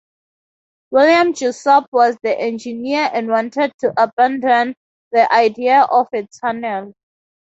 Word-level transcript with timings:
William 0.89 1.31
Jessop 1.35 1.85
was 1.91 2.17
the 2.23 2.35
engineer 2.35 3.11
and 3.13 3.27
wanted 3.27 3.71
to 3.81 3.93
abandon 4.01 4.73
the 5.11 5.31
idea 5.31 5.81
of 5.91 6.07
a 6.11 6.25
tunnel. 6.41 6.95